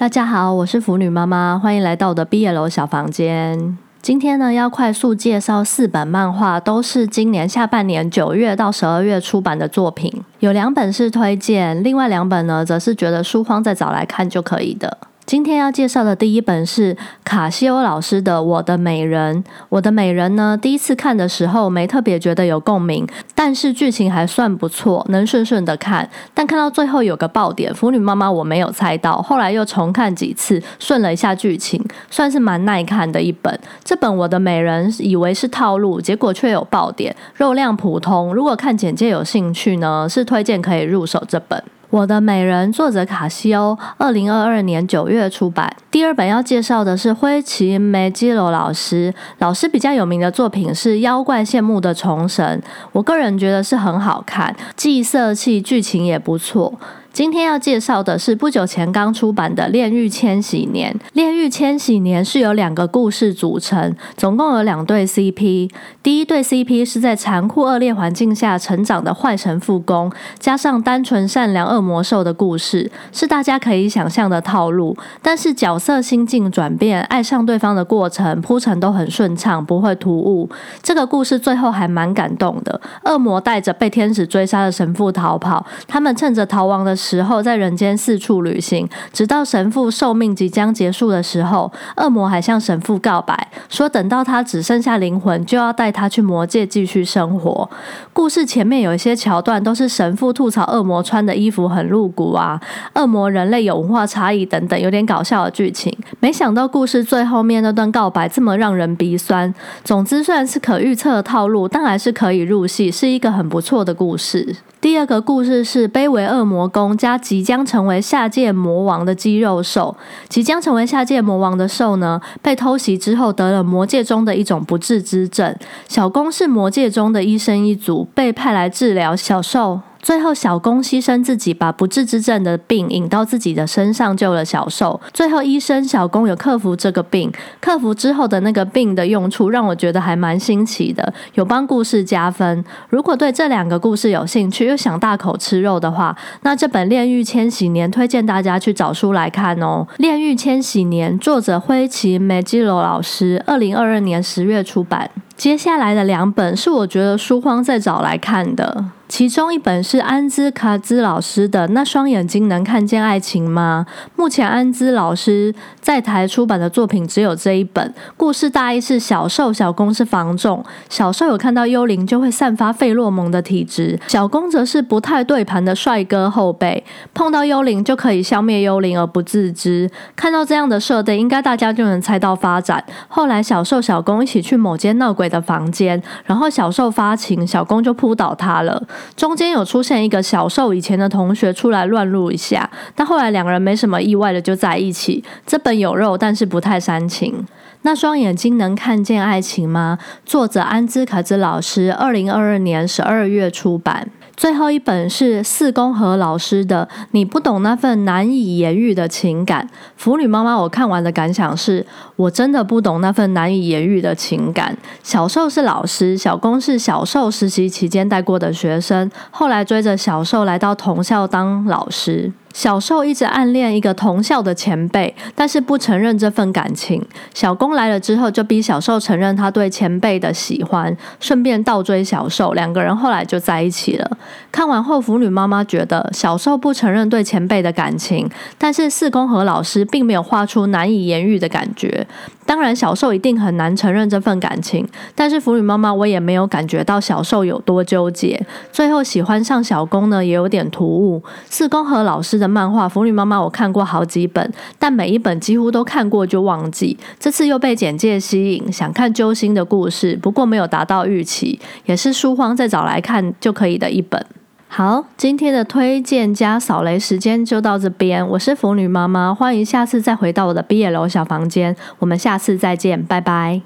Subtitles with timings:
[0.00, 3.76] 大家好，我是腐女妈妈，欢迎来到我的毕业楼小房间。
[4.00, 10.10] 今天呢，要快速介绍四本漫画，都是今年下半年九月到十二月出版的作品。
[10.38, 14.96] 有两本是推荐，另外两本呢，则是觉得书荒再找来看就可以的。
[15.30, 19.44] 今天要介绍的第一本是卡西欧老师的《我的美人》。
[19.68, 26.10] 我的美人呢，第一次看的时候没特别觉得有共鸣，但是剧情还算不错，能顺顺的看。
[26.34, 33.56] 但看到最后有个爆点，腐女妈妈我没有猜到，后来又重看几次，顺了一下剧情，算是蛮耐看的一本。
[33.84, 38.34] 这本《我的美人》以为是套路，结果却有爆点，肉量普通。
[38.34, 41.62] 如果看简介有兴趣呢，是推荐可以入手这本。
[41.90, 45.74] 我的美人，作者卡西欧，二零二二年九月出版。
[45.90, 56.72] 第二本要介绍的是灰崎梅基罗老师，老师比较有名的作品是《妖怪羡慕的虫神》，我个人觉得是很好看，既色气，剧情也不错。
[57.12, 60.94] 今天要介绍的是不久前刚出版的《炼狱千禧年》。
[61.12, 65.68] 《炼狱千禧年》是由两个故事组成，总共有两对 CP。
[66.04, 74.96] 第一对 CP 是在残酷恶劣环境下成长的坏神父宫，加上单纯善良恶魔兽的故事，是大家可以想象的套路。
[75.20, 80.48] 但是角色心境转变、爱上对方的过程铺陈都很顺畅，不会突兀。
[80.80, 82.80] 这个故事最后还蛮感动的。
[83.04, 86.96] 恶魔带着被天使追杀的神父逃跑，他们趁着逃亡的。
[87.00, 97.68] 时候在人间四处旅行，直到神父寿命即将结束的时候，恶魔还向神父告白，说等到他只剩下灵魂，就要带他去魔界继续生活。
[98.12, 102.60] 故事前面有一些桥段都是神父吐槽恶魔穿的衣服很露骨啊，
[102.94, 105.96] 恶魔人类有文化差异等等，有点搞笑的剧情。
[106.20, 109.52] 没想到故事最后面那段告白这么让人鼻酸。
[109.82, 114.56] 总之，虽然是可预测的套路，但还是可以入戏，是一个很不错的故事。
[114.80, 119.96] 第二个故事是卑微恶魔宫加即将成为下界魔王的肌肉兽。
[120.28, 125.54] 即将成为下界魔王的兽呢，被偷袭之后得了魔界中的一种不治之症。
[125.88, 129.80] 小公是魔界中的医生一族，被派来治疗小兽。
[130.02, 134.98] 最后，小公牺牲自己，把不治之症的病引到自己的身上，救了小兽。
[135.12, 137.30] 最后，医生小公有克服这个病，
[137.60, 142.64] 克服之后的那个病的用处，让我觉得还蛮新奇的，有帮故事加分。
[142.88, 149.86] 如果对这两个故事有兴趣，又想大口吃肉的话，那这本《炼狱千禧年》推荐大家去找书来看哦。
[149.98, 155.10] 《炼狱千禧年》作者灰崎梅基罗老师，二零二二年十月出版。
[155.36, 158.86] 接下来的两本是我觉得书荒在找来看的。
[159.10, 163.84] 其中一本是安兹卡兹老师的《那双眼睛能看见爱情吗》。
[164.14, 167.92] 目前安兹老师在台出版的作品只有这一本。
[168.16, 179.90] 故事大意是小受小公是防重，小受有看到幽灵就会散发费洛蒙的体质，小公则是不太对盘的帅哥后辈，碰到幽灵就可以消灭幽灵而不自知。
[180.14, 182.82] 看到这样的设定，应该大家就能猜到发展。
[183.08, 188.80] 后来小受小公一起去某间闹鬼的房间，然后小受发情，小公就扑倒他了。
[189.16, 195.22] 中间有出现一个小受以前的同学出来乱入一下，但后来两个人没什么意外的就在一起。
[195.46, 197.46] 这本有肉，但是不太煽情。
[197.82, 199.98] 那双眼睛能看见爱情吗？
[200.26, 204.08] 作者安兹卡兹老师，二零二二年十二月出版。
[204.40, 209.62] 最后一本是四宫和老师的《你不懂那份难以言喻的情感》。
[209.98, 211.84] 腐女妈妈，我看完的感想是，
[212.16, 214.74] 我真的不懂那份难以言喻的情感。
[215.02, 222.32] 小受是老师，小宫是小受实习期间带过的学生，后来追着小受来到同校当老师。
[222.52, 227.02] 小受一直暗恋一个同校的前辈，但是不承认这份感情。
[227.32, 232.52] 小公来了之后，就逼小受承认他对前辈的喜欢，顺便倒追小受。
[232.52, 234.18] 两个人后来就在一起了。
[234.50, 238.28] 看完后，腐女妈妈觉得小受不承认对前辈的感情，
[238.58, 242.06] 但是四宫和老师并没有画出难以言喻的感觉。
[242.50, 244.84] 当然，小受一定很难承认这份感情，
[245.14, 248.44] 但是腐女妈妈我也没有感觉到小受有多纠结。
[248.72, 251.22] 最后喜欢上小公呢，也有点突兀。
[251.48, 256.98] 四宫和老师的漫画，腐女妈妈我看过好几本，但每一本几乎都看过就忘记。
[257.20, 264.26] 这次又被简介吸引，想看揪心的故事，不过没有达到预期，也是书荒再找来看就可以的一本。
[264.72, 268.26] 好，今天的推荐加扫雷时间就到这边。
[268.28, 271.74] 我是腐女妈妈，欢迎下次再回到我的毕业楼小房间。
[271.98, 273.62] 我们下次再见，拜拜。